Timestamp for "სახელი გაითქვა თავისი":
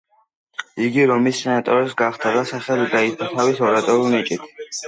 2.53-3.67